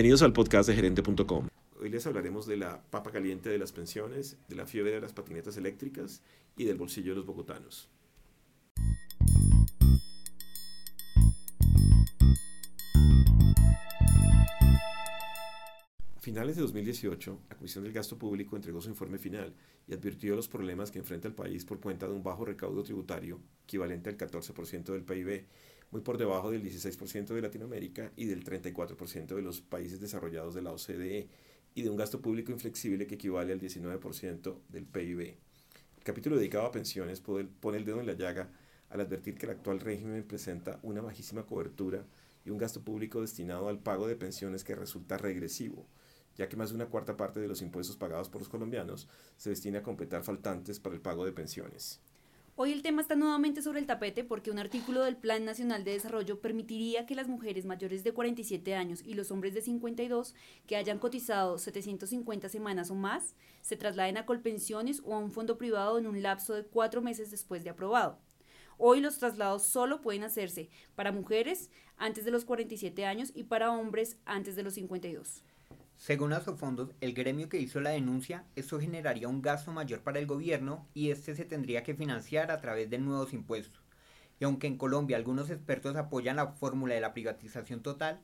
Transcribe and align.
Bienvenidos 0.00 0.22
al 0.22 0.32
podcast 0.32 0.66
de 0.66 0.74
gerente.com. 0.74 1.48
Hoy 1.78 1.90
les 1.90 2.06
hablaremos 2.06 2.46
de 2.46 2.56
la 2.56 2.80
papa 2.88 3.10
caliente 3.10 3.50
de 3.50 3.58
las 3.58 3.70
pensiones, 3.70 4.38
de 4.48 4.56
la 4.56 4.64
fiebre 4.64 4.92
de 4.92 5.00
las 5.02 5.12
patinetas 5.12 5.58
eléctricas 5.58 6.22
y 6.56 6.64
del 6.64 6.78
bolsillo 6.78 7.10
de 7.12 7.16
los 7.16 7.26
bogotanos. 7.26 7.90
A 16.16 16.20
finales 16.22 16.56
de 16.56 16.62
2018, 16.62 17.38
la 17.50 17.56
Comisión 17.56 17.84
del 17.84 17.92
Gasto 17.92 18.16
Público 18.16 18.56
entregó 18.56 18.80
su 18.80 18.88
informe 18.88 19.18
final 19.18 19.52
y 19.86 19.92
advirtió 19.92 20.34
los 20.34 20.48
problemas 20.48 20.90
que 20.90 20.98
enfrenta 20.98 21.28
el 21.28 21.34
país 21.34 21.66
por 21.66 21.78
cuenta 21.78 22.06
de 22.06 22.14
un 22.14 22.22
bajo 22.22 22.46
recaudo 22.46 22.82
tributario, 22.82 23.38
equivalente 23.64 24.08
al 24.08 24.16
14% 24.16 24.92
del 24.92 25.02
PIB, 25.02 25.44
muy 25.90 26.00
por 26.02 26.18
debajo 26.18 26.50
del 26.50 26.62
16% 26.62 27.34
de 27.34 27.42
Latinoamérica 27.42 28.12
y 28.16 28.26
del 28.26 28.44
34% 28.44 29.34
de 29.34 29.42
los 29.42 29.60
países 29.60 30.00
desarrollados 30.00 30.54
de 30.54 30.62
la 30.62 30.72
OCDE, 30.72 31.28
y 31.74 31.82
de 31.82 31.90
un 31.90 31.96
gasto 31.96 32.20
público 32.20 32.52
inflexible 32.52 33.06
que 33.06 33.14
equivale 33.14 33.52
al 33.52 33.60
19% 33.60 34.56
del 34.68 34.86
PIB. 34.86 35.20
El 35.20 36.04
capítulo 36.04 36.36
dedicado 36.36 36.66
a 36.66 36.72
pensiones 36.72 37.20
pone 37.20 37.78
el 37.78 37.84
dedo 37.84 38.00
en 38.00 38.06
la 38.06 38.14
llaga 38.14 38.50
al 38.88 39.00
advertir 39.00 39.36
que 39.36 39.46
el 39.46 39.52
actual 39.52 39.80
régimen 39.80 40.24
presenta 40.24 40.80
una 40.82 41.00
bajísima 41.00 41.44
cobertura 41.44 42.04
y 42.44 42.50
un 42.50 42.58
gasto 42.58 42.82
público 42.82 43.20
destinado 43.20 43.68
al 43.68 43.78
pago 43.78 44.08
de 44.08 44.16
pensiones 44.16 44.64
que 44.64 44.74
resulta 44.74 45.18
regresivo, 45.18 45.86
ya 46.36 46.48
que 46.48 46.56
más 46.56 46.70
de 46.70 46.76
una 46.76 46.86
cuarta 46.86 47.16
parte 47.16 47.38
de 47.38 47.46
los 47.46 47.62
impuestos 47.62 47.96
pagados 47.96 48.28
por 48.28 48.40
los 48.40 48.48
colombianos 48.48 49.08
se 49.36 49.50
destina 49.50 49.80
a 49.80 49.82
completar 49.82 50.24
faltantes 50.24 50.80
para 50.80 50.94
el 50.94 51.00
pago 51.00 51.24
de 51.24 51.32
pensiones. 51.32 52.00
Hoy 52.62 52.72
el 52.72 52.82
tema 52.82 53.00
está 53.00 53.16
nuevamente 53.16 53.62
sobre 53.62 53.80
el 53.80 53.86
tapete 53.86 54.22
porque 54.22 54.50
un 54.50 54.58
artículo 54.58 55.00
del 55.00 55.16
Plan 55.16 55.46
Nacional 55.46 55.82
de 55.82 55.92
Desarrollo 55.92 56.42
permitiría 56.42 57.06
que 57.06 57.14
las 57.14 57.26
mujeres 57.26 57.64
mayores 57.64 58.04
de 58.04 58.12
47 58.12 58.74
años 58.74 59.00
y 59.02 59.14
los 59.14 59.30
hombres 59.30 59.54
de 59.54 59.62
52 59.62 60.34
que 60.66 60.76
hayan 60.76 60.98
cotizado 60.98 61.56
750 61.56 62.50
semanas 62.50 62.90
o 62.90 62.94
más 62.94 63.34
se 63.62 63.78
trasladen 63.78 64.18
a 64.18 64.26
colpensiones 64.26 65.00
o 65.06 65.14
a 65.14 65.18
un 65.20 65.30
fondo 65.30 65.56
privado 65.56 65.98
en 65.98 66.06
un 66.06 66.20
lapso 66.20 66.52
de 66.52 66.66
cuatro 66.66 67.00
meses 67.00 67.30
después 67.30 67.64
de 67.64 67.70
aprobado. 67.70 68.18
Hoy 68.76 69.00
los 69.00 69.16
traslados 69.16 69.62
solo 69.62 70.02
pueden 70.02 70.22
hacerse 70.22 70.68
para 70.94 71.12
mujeres 71.12 71.70
antes 71.96 72.26
de 72.26 72.30
los 72.30 72.44
47 72.44 73.06
años 73.06 73.32
y 73.34 73.44
para 73.44 73.72
hombres 73.72 74.18
antes 74.26 74.54
de 74.54 74.64
los 74.64 74.74
52. 74.74 75.44
Según 76.00 76.32
Asofondos, 76.32 76.94
el 77.02 77.12
gremio 77.12 77.50
que 77.50 77.58
hizo 77.58 77.78
la 77.78 77.90
denuncia, 77.90 78.46
esto 78.56 78.80
generaría 78.80 79.28
un 79.28 79.42
gasto 79.42 79.70
mayor 79.70 80.00
para 80.00 80.18
el 80.18 80.26
gobierno 80.26 80.88
y 80.94 81.10
este 81.10 81.34
se 81.34 81.44
tendría 81.44 81.82
que 81.82 81.94
financiar 81.94 82.50
a 82.50 82.58
través 82.62 82.88
de 82.88 82.96
nuevos 82.96 83.34
impuestos. 83.34 83.82
Y 84.38 84.44
aunque 84.44 84.66
en 84.66 84.78
Colombia 84.78 85.18
algunos 85.18 85.50
expertos 85.50 85.96
apoyan 85.96 86.36
la 86.36 86.52
fórmula 86.52 86.94
de 86.94 87.02
la 87.02 87.12
privatización 87.12 87.82
total, 87.82 88.18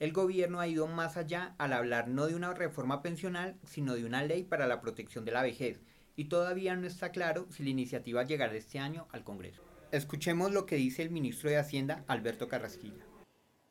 el 0.00 0.12
gobierno 0.12 0.58
ha 0.58 0.66
ido 0.66 0.88
más 0.88 1.16
allá 1.16 1.54
al 1.58 1.72
hablar 1.72 2.08
no 2.08 2.26
de 2.26 2.34
una 2.34 2.52
reforma 2.52 3.00
pensional, 3.00 3.56
sino 3.64 3.94
de 3.94 4.04
una 4.04 4.24
ley 4.24 4.42
para 4.42 4.66
la 4.66 4.80
protección 4.80 5.24
de 5.24 5.30
la 5.30 5.42
vejez, 5.42 5.78
y 6.16 6.24
todavía 6.24 6.74
no 6.74 6.88
está 6.88 7.12
claro 7.12 7.46
si 7.50 7.62
la 7.62 7.70
iniciativa 7.70 8.24
llegará 8.24 8.56
este 8.56 8.80
año 8.80 9.06
al 9.12 9.22
Congreso. 9.22 9.62
Escuchemos 9.92 10.50
lo 10.50 10.66
que 10.66 10.74
dice 10.74 11.02
el 11.02 11.10
ministro 11.10 11.48
de 11.48 11.58
Hacienda, 11.58 12.02
Alberto 12.08 12.48
Carrasquilla. 12.48 13.09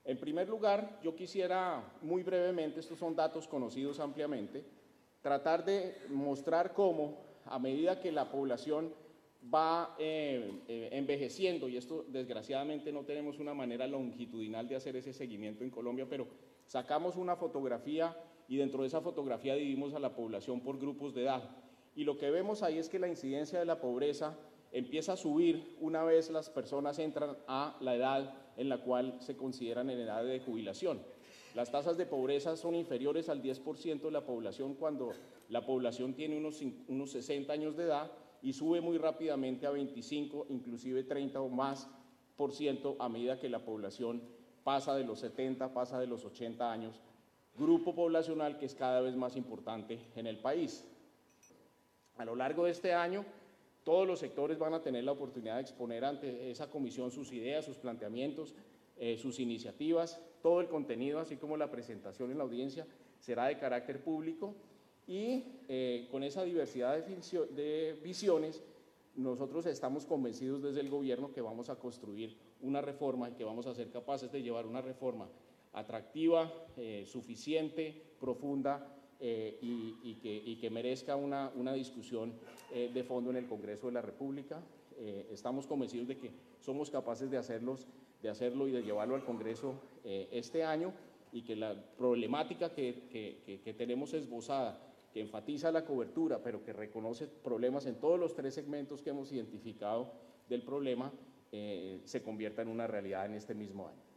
En 0.09 0.17
primer 0.17 0.49
lugar, 0.49 0.99
yo 1.03 1.15
quisiera 1.15 1.83
muy 2.01 2.23
brevemente, 2.23 2.79
estos 2.79 2.97
son 2.97 3.15
datos 3.15 3.47
conocidos 3.47 3.99
ampliamente, 3.99 4.65
tratar 5.21 5.63
de 5.63 5.97
mostrar 6.09 6.73
cómo 6.73 7.19
a 7.45 7.59
medida 7.59 7.99
que 7.99 8.11
la 8.11 8.31
población 8.31 8.91
va 9.53 9.95
eh, 9.99 10.63
eh, 10.67 10.89
envejeciendo, 10.93 11.69
y 11.69 11.77
esto 11.77 12.05
desgraciadamente 12.07 12.91
no 12.91 13.03
tenemos 13.03 13.37
una 13.37 13.53
manera 13.53 13.85
longitudinal 13.85 14.67
de 14.67 14.77
hacer 14.77 14.95
ese 14.95 15.13
seguimiento 15.13 15.63
en 15.63 15.69
Colombia, 15.69 16.07
pero 16.09 16.25
sacamos 16.65 17.15
una 17.15 17.35
fotografía 17.35 18.17
y 18.47 18.57
dentro 18.57 18.81
de 18.81 18.87
esa 18.87 19.01
fotografía 19.01 19.53
dividimos 19.53 19.93
a 19.93 19.99
la 19.99 20.15
población 20.15 20.61
por 20.61 20.79
grupos 20.79 21.13
de 21.13 21.21
edad. 21.21 21.55
Y 21.95 22.03
lo 22.03 22.17
que 22.17 22.31
vemos 22.31 22.63
ahí 22.63 22.79
es 22.79 22.89
que 22.89 22.97
la 22.97 23.07
incidencia 23.07 23.59
de 23.59 23.65
la 23.65 23.79
pobreza 23.79 24.35
empieza 24.71 25.13
a 25.13 25.17
subir 25.17 25.77
una 25.79 26.03
vez 26.03 26.31
las 26.31 26.49
personas 26.49 26.97
entran 26.97 27.37
a 27.47 27.77
la 27.79 27.95
edad 27.95 28.48
en 28.59 28.69
la 28.69 28.77
cual 28.77 29.15
se 29.21 29.37
consideran 29.37 29.89
en 29.89 30.01
edad 30.01 30.23
de 30.23 30.41
jubilación. 30.41 30.99
Las 31.55 31.71
tasas 31.71 31.97
de 31.97 32.05
pobreza 32.05 32.57
son 32.57 32.75
inferiores 32.75 33.29
al 33.29 33.41
10% 33.41 34.01
de 34.01 34.11
la 34.11 34.25
población 34.25 34.75
cuando 34.75 35.13
la 35.47 35.65
población 35.65 36.13
tiene 36.13 36.37
unos, 36.37 36.61
unos 36.87 37.11
60 37.11 37.51
años 37.51 37.77
de 37.77 37.85
edad 37.85 38.11
y 38.41 38.53
sube 38.53 38.81
muy 38.81 38.97
rápidamente 38.97 39.65
a 39.65 39.71
25, 39.71 40.47
inclusive 40.49 41.03
30 41.03 41.39
o 41.41 41.49
más 41.49 41.89
por 42.35 42.51
ciento 42.51 42.97
a 42.99 43.09
medida 43.09 43.39
que 43.39 43.49
la 43.49 43.63
población 43.63 44.21
pasa 44.63 44.93
de 44.93 45.05
los 45.05 45.19
70, 45.19 45.73
pasa 45.73 45.99
de 45.99 46.07
los 46.07 46.25
80 46.25 46.71
años, 46.71 47.01
grupo 47.57 47.95
poblacional 47.95 48.57
que 48.57 48.65
es 48.65 48.75
cada 48.75 48.99
vez 49.01 49.15
más 49.15 49.37
importante 49.37 49.99
en 50.15 50.27
el 50.27 50.37
país. 50.37 50.85
A 52.17 52.25
lo 52.25 52.35
largo 52.35 52.65
de 52.65 52.71
este 52.71 52.93
año, 52.93 53.25
todos 53.83 54.05
los 54.05 54.19
sectores 54.19 54.59
van 54.59 54.73
a 54.73 54.81
tener 54.81 55.03
la 55.03 55.13
oportunidad 55.13 55.55
de 55.55 55.61
exponer 55.61 56.05
ante 56.05 56.51
esa 56.51 56.69
comisión 56.69 57.11
sus 57.11 57.31
ideas, 57.31 57.65
sus 57.65 57.77
planteamientos, 57.77 58.53
eh, 58.97 59.17
sus 59.17 59.39
iniciativas. 59.39 60.21
Todo 60.41 60.61
el 60.61 60.67
contenido, 60.67 61.19
así 61.19 61.37
como 61.37 61.55
la 61.55 61.71
presentación 61.71 62.31
en 62.31 62.37
la 62.37 62.43
audiencia, 62.43 62.85
será 63.19 63.45
de 63.47 63.57
carácter 63.57 64.03
público 64.03 64.55
y 65.07 65.43
eh, 65.67 66.07
con 66.11 66.23
esa 66.23 66.43
diversidad 66.43 66.97
de, 66.97 67.99
visiones, 68.03 68.61
nosotros 69.15 69.65
estamos 69.65 70.05
convencidos 70.05 70.61
desde 70.61 70.81
el 70.81 70.89
gobierno 70.89 71.31
que 71.31 71.41
vamos 71.41 71.69
a 71.69 71.77
construir 71.77 72.37
una 72.61 72.81
reforma 72.81 73.29
y 73.29 73.33
que 73.33 73.43
vamos 73.43 73.67
a 73.67 73.73
ser 73.73 73.89
capaces 73.89 74.31
de 74.31 74.41
llevar 74.41 74.65
una 74.65 74.81
reforma 74.81 75.29
atractiva, 75.73 76.51
eh, 76.77 77.05
suficiente, 77.07 78.01
profunda 78.19 78.95
y, 79.21 79.88
que, 80.15 80.69
merezca 80.69 81.15
una, 81.15 81.73
discusión 81.73 82.33
eh, 82.73 82.91
de 82.93 83.03
fondo 83.03 83.29
en 83.29 83.37
el 83.37 83.47
Congreso 83.47 83.87
de 83.87 83.93
la 83.93 84.01
República. 84.01 84.61
Eh, 84.97 85.27
estamos 85.31 85.65
convencidos 85.67 86.07
de 86.07 86.17
que 86.17 86.31
somos 86.59 86.89
capaces 86.89 87.29
de, 87.31 87.37
hacerlos, 87.37 87.87
de 88.21 88.29
hacerlo 88.29 88.67
y 88.67 88.71
de 88.71 88.83
llevarlo 88.83 89.15
al 89.15 89.23
Congreso 89.23 89.75
este 90.03 90.63
año 90.63 90.93
y 91.31 91.43
que 91.43 91.55
la 91.55 91.75
problemática 91.97 92.73
que 92.73 93.75
tenemos 93.77 94.13
esbozada, 94.13 94.81
que 95.13 95.21
enfatiza 95.21 95.71
la 95.71 95.85
cobertura, 95.85 96.41
pero 96.41 96.63
que 96.63 96.73
reconoce 96.73 97.27
problemas 97.27 97.85
en 97.85 97.95
todos 97.95 98.19
los 98.19 98.33
tres 98.33 98.55
segmentos 98.55 99.01
que 99.01 99.11
hemos 99.11 99.31
identificado 99.31 100.11
del 100.49 100.63
problema, 100.63 101.11
se 101.51 102.23
convierta 102.23 102.61
en 102.61 102.69
una 102.69 102.87
realidad 102.87 103.25
en 103.25 103.35
este 103.35 103.53
mismo 103.53 103.87
año. 103.87 104.09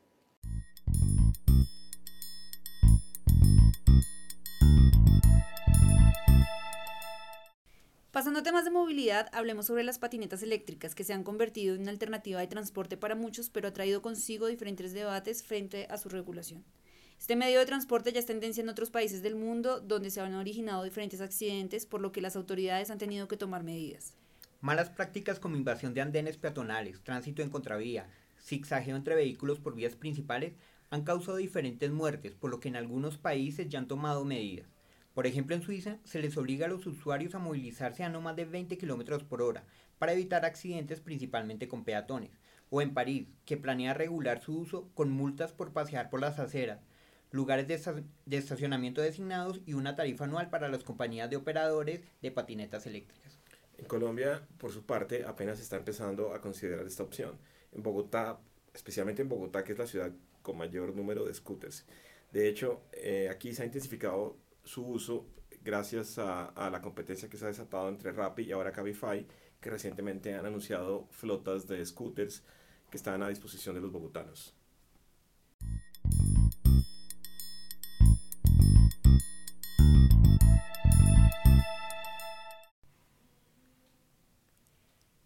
Pasando 8.12 8.41
a 8.41 8.43
temas 8.43 8.67
de 8.67 8.71
movilidad, 8.71 9.31
hablemos 9.33 9.65
sobre 9.65 9.84
las 9.84 9.99
patinetas 9.99 10.43
eléctricas 10.43 10.95
que 10.95 11.03
se 11.03 11.15
han 11.15 11.25
convertido 11.25 11.75
en 11.75 11.81
una 11.81 11.93
alternativa 11.93 12.41
de 12.41 12.47
transporte 12.47 12.99
para 12.99 13.15
muchos, 13.15 13.49
pero 13.49 13.69
ha 13.69 13.73
traído 13.73 14.03
consigo 14.03 14.49
diferentes 14.49 14.93
debates 14.93 15.43
frente 15.43 15.87
a 15.89 15.97
su 15.97 16.11
regulación. 16.11 16.62
Este 17.19 17.37
medio 17.37 17.59
de 17.59 17.65
transporte 17.65 18.12
ya 18.12 18.21
es 18.21 18.27
tendencia 18.27 18.61
en 18.61 18.69
otros 18.69 18.91
países 18.91 19.22
del 19.22 19.34
mundo 19.34 19.81
donde 19.81 20.11
se 20.11 20.21
han 20.21 20.34
originado 20.34 20.84
diferentes 20.84 21.22
accidentes, 21.22 21.87
por 21.87 22.03
lo 22.03 22.12
que 22.12 22.21
las 22.21 22.37
autoridades 22.37 22.91
han 22.91 22.99
tenido 22.99 23.28
que 23.28 23.39
tomar 23.39 23.65
medidas. 23.65 24.12
Malas 24.61 24.91
prácticas 24.91 25.41
como 25.41 25.56
invasión 25.56 25.95
de 25.95 26.03
andenes 26.03 26.37
peatonales, 26.37 27.03
tránsito 27.03 27.41
en 27.41 27.49
contravía, 27.49 28.11
zigzagueo 28.39 28.97
entre 28.97 29.15
vehículos 29.15 29.59
por 29.59 29.75
vías 29.75 29.97
principales 29.97 30.53
han 30.91 31.05
causado 31.05 31.39
diferentes 31.39 31.91
muertes, 31.91 32.34
por 32.34 32.51
lo 32.51 32.61
que 32.61 32.69
en 32.69 32.77
algunos 32.77 33.17
países 33.17 33.71
ya 33.71 33.78
han 33.78 33.89
tomado 33.89 34.27
medidas. 34.27 34.69
Por 35.15 35.27
ejemplo, 35.27 35.55
en 35.55 35.62
Suiza 35.62 35.99
se 36.05 36.21
les 36.21 36.37
obliga 36.37 36.67
a 36.67 36.69
los 36.69 36.87
usuarios 36.87 37.34
a 37.34 37.39
movilizarse 37.39 38.03
a 38.03 38.09
no 38.09 38.21
más 38.21 38.34
de 38.37 38.47
20 38.47 38.78
km 38.78 39.25
por 39.25 39.43
hora 39.43 39.65
para 39.99 40.12
evitar 40.12 40.45
accidentes 40.45 41.01
principalmente 41.01 41.69
con 41.69 41.84
peatones. 41.84 42.31
O 42.71 42.81
en 42.81 42.95
París, 42.95 43.28
que 43.45 43.59
planea 43.59 43.92
regular 43.92 44.41
su 44.41 44.59
uso 44.59 44.89
con 44.95 45.10
multas 45.10 45.53
por 45.53 45.72
pasear 45.72 46.09
por 46.09 46.21
las 46.21 46.39
aceras, 46.39 46.81
lugares 47.31 47.69
de, 47.69 48.36
estacionamiento 48.36 49.03
designados 49.03 49.60
y 49.66 49.75
una 49.75 49.95
tarifa 49.95 50.25
anual 50.25 50.48
para 50.48 50.69
las 50.69 50.83
compañías 50.83 51.28
de 51.28 51.36
operadores 51.36 52.01
de 52.22 52.31
patinetas 52.31 52.86
eléctricas. 52.86 53.39
En 53.77 53.84
Colombia, 53.84 54.47
por 54.59 54.72
su 54.72 54.84
parte, 54.84 55.25
apenas 55.27 55.60
está 55.60 55.77
empezando 55.77 56.33
a 56.34 56.41
considerar 56.41 56.86
esta 56.86 57.03
opción. 57.03 57.39
En 57.72 57.83
Bogotá, 57.83 58.41
especialmente 58.72 59.22
en 59.22 59.28
Bogotá, 59.28 59.65
que 59.65 59.72
es 59.72 59.78
la 59.78 59.86
ciudad 59.86 60.13
con 60.41 60.57
mayor 60.57 60.95
número 60.95 61.25
de 61.27 61.34
scooters. 61.34 61.84
De 62.33 62.48
hecho, 62.48 62.83
eh, 62.92 63.28
aquí 63.31 63.54
se 63.54 63.63
ha 63.63 63.66
intensificado 63.66 64.36
su 64.64 64.86
uso 64.86 65.26
gracias 65.64 66.18
a, 66.18 66.70
la 66.70 66.80
competencia 66.80 67.28
que 67.28 67.36
se 67.36 67.44
ha 67.44 67.48
desatado 67.48 67.88
entre 67.88 68.12
Rappi 68.12 68.42
y 68.42 68.53
ahora 68.53 68.72
Cabify, 68.72 69.26
que 69.60 69.70
recientemente 69.70 70.34
han 70.34 70.47
anunciado 70.47 71.06
flotas 71.10 71.68
de 71.68 71.84
scooters 71.84 72.42
que 72.91 72.97
están 72.97 73.22
a 73.22 73.28
disposición 73.28 73.74
de 73.74 73.80
los 73.80 73.92
bogotanos. 73.92 74.54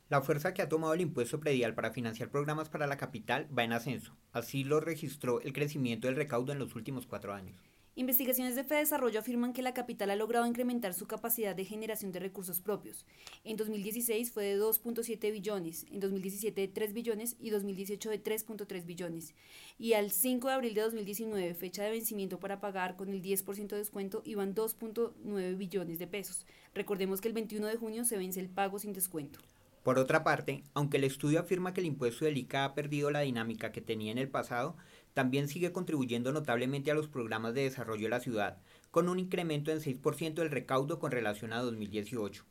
La 0.08 0.22
fuerza 0.22 0.54
que 0.54 0.62
ha 0.62 0.68
tomado 0.68 0.94
el 0.94 1.00
impuesto 1.00 1.40
predial 1.40 1.74
para 1.74 1.90
financiar 1.90 2.30
programas 2.30 2.68
para 2.68 2.86
la 2.86 2.96
capital 2.96 3.48
va 3.56 3.64
en 3.64 3.72
ascenso. 3.72 4.16
Así 4.32 4.62
lo 4.62 4.78
registró 4.78 5.40
el 5.40 5.52
crecimiento 5.52 6.06
del 6.06 6.14
recaudo 6.14 6.52
en 6.52 6.60
los 6.60 6.76
últimos 6.76 7.06
cuatro 7.06 7.34
años. 7.34 7.75
Investigaciones 7.98 8.54
de 8.54 8.62
Desarrollo 8.62 9.20
afirman 9.20 9.54
que 9.54 9.62
la 9.62 9.72
capital 9.72 10.10
ha 10.10 10.16
logrado 10.16 10.44
incrementar 10.44 10.93
su 10.93 11.06
capacidad 11.06 11.56
de 11.56 11.64
generación 11.64 12.12
de 12.12 12.20
recursos 12.20 12.60
propios. 12.60 13.06
En 13.43 13.56
2016 13.56 14.32
fue 14.32 14.44
de 14.44 14.60
2.7 14.60 15.32
billones, 15.32 15.87
en 15.90 16.00
2017 16.00 16.60
de 16.60 16.69
3 16.69 16.93
billones 16.93 17.37
y 17.40 17.48
2018 17.48 18.10
de 18.10 18.22
3.3 18.22 18.84
billones. 18.84 19.32
Y 19.78 19.94
al 19.94 20.10
5 20.10 20.46
de 20.46 20.52
abril 20.52 20.75
de 20.75 20.82
2019, 20.82 21.54
fecha 21.54 21.84
de 21.84 21.90
vencimiento 21.90 22.38
para 22.38 22.60
pagar 22.60 22.96
con 22.96 23.08
el 23.08 23.22
10% 23.22 23.69
de 23.69 23.78
descuento, 23.78 24.20
iban 24.26 24.54
2.9 24.54 25.56
billones 25.56 25.98
de 25.98 26.06
pesos. 26.06 26.44
Recordemos 26.75 27.22
que 27.22 27.28
el 27.28 27.34
21 27.34 27.66
de 27.66 27.76
junio 27.76 28.04
se 28.04 28.19
vence 28.19 28.40
el 28.40 28.50
pago 28.50 28.78
sin 28.78 28.93
descuento. 28.93 29.40
Por 29.86 30.00
otra 30.00 30.24
parte, 30.24 30.64
aunque 30.74 30.96
el 30.96 31.04
estudio 31.04 31.38
afirma 31.38 31.72
que 31.72 31.80
el 31.80 31.86
impuesto 31.86 32.24
del 32.24 32.38
ICA 32.38 32.64
ha 32.64 32.74
perdido 32.74 33.12
la 33.12 33.20
dinámica 33.20 33.70
que 33.70 33.80
tenía 33.80 34.10
en 34.10 34.18
el 34.18 34.28
pasado, 34.28 34.76
también 35.14 35.46
sigue 35.46 35.70
contribuyendo 35.70 36.32
notablemente 36.32 36.90
a 36.90 36.94
los 36.94 37.06
programas 37.06 37.54
de 37.54 37.62
desarrollo 37.62 38.02
de 38.02 38.08
la 38.08 38.18
ciudad, 38.18 38.58
con 38.90 39.08
un 39.08 39.20
incremento 39.20 39.70
en 39.70 39.78
6% 39.78 40.34
del 40.34 40.50
recaudo 40.50 40.98
con 40.98 41.12
relación 41.12 41.52
a 41.52 41.60
2018. 41.60 42.44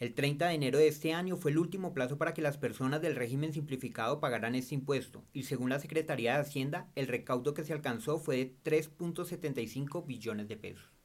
El 0.00 0.12
30 0.12 0.48
de 0.48 0.54
enero 0.54 0.78
de 0.78 0.88
este 0.88 1.14
año 1.14 1.38
fue 1.38 1.50
el 1.50 1.56
último 1.56 1.94
plazo 1.94 2.18
para 2.18 2.34
que 2.34 2.42
las 2.42 2.58
personas 2.58 3.00
del 3.00 3.16
régimen 3.16 3.54
simplificado 3.54 4.20
pagaran 4.20 4.54
este 4.54 4.74
impuesto, 4.74 5.24
y 5.32 5.44
según 5.44 5.70
la 5.70 5.80
Secretaría 5.80 6.34
de 6.34 6.40
Hacienda, 6.40 6.90
el 6.94 7.06
recaudo 7.06 7.54
que 7.54 7.64
se 7.64 7.72
alcanzó 7.72 8.18
fue 8.18 8.36
de 8.36 8.54
3.75 8.64 10.04
billones 10.04 10.46
de 10.46 10.58
pesos. 10.58 10.95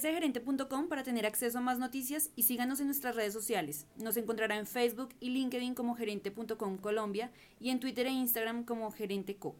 Ingrese 0.00 0.16
a 0.16 0.18
gerente.com 0.18 0.88
para 0.88 1.02
tener 1.02 1.26
acceso 1.26 1.58
a 1.58 1.60
más 1.60 1.78
noticias 1.78 2.30
y 2.34 2.44
síganos 2.44 2.80
en 2.80 2.86
nuestras 2.86 3.14
redes 3.14 3.34
sociales. 3.34 3.86
Nos 3.96 4.16
encontrará 4.16 4.56
en 4.56 4.66
Facebook 4.66 5.10
y 5.20 5.28
LinkedIn 5.28 5.74
como 5.74 5.94
gerente.com 5.94 6.78
Colombia 6.78 7.30
y 7.60 7.68
en 7.68 7.80
Twitter 7.80 8.06
e 8.06 8.10
Instagram 8.10 8.64
como 8.64 8.90
gerenteco. 8.92 9.56